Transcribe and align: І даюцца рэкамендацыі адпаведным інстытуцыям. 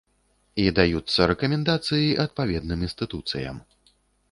І 0.61 0.63
даюцца 0.79 1.27
рэкамендацыі 1.33 2.09
адпаведным 2.25 2.79
інстытуцыям. 2.91 3.63